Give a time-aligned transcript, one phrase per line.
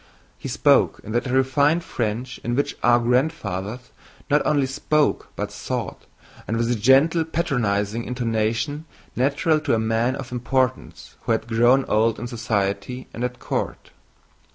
[0.39, 3.91] He spoke in that refined French in which our grandfathers
[4.31, 6.07] not only spoke but thought,
[6.47, 8.85] and with the gentle, patronizing intonation
[9.15, 13.91] natural to a man of importance who had grown old in society and at court.